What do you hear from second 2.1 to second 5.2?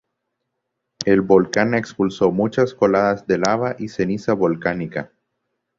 muchas coladas de lava y ceniza volcánica.